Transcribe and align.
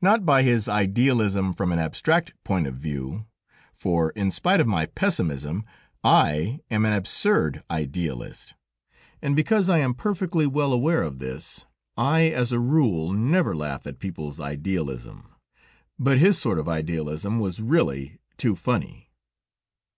Not 0.00 0.24
by 0.24 0.44
his 0.44 0.66
idealism 0.66 1.52
from 1.52 1.72
an 1.72 1.78
abstract 1.78 2.32
point 2.42 2.66
of 2.66 2.74
view, 2.74 3.26
for 3.74 4.08
in 4.12 4.30
spite 4.30 4.60
of 4.60 4.66
my 4.66 4.86
Pessimism 4.86 5.66
I 6.02 6.60
am 6.70 6.86
an 6.86 6.94
absurd 6.94 7.62
Idealist, 7.70 8.54
and 9.20 9.36
because 9.36 9.68
I 9.68 9.76
am 9.76 9.92
perfectly 9.92 10.46
well 10.46 10.72
aware 10.72 11.02
of 11.02 11.18
this, 11.18 11.66
I 11.98 12.30
as 12.30 12.50
a 12.50 12.58
rule 12.60 13.12
never 13.12 13.54
laugh 13.54 13.86
at 13.86 13.98
people's 13.98 14.40
Idealism, 14.40 15.34
but 15.98 16.16
his 16.16 16.38
sort 16.38 16.58
of 16.58 16.66
Idealism 16.66 17.38
was 17.38 17.60
really 17.60 18.20
too 18.38 18.56
funny. 18.56 19.10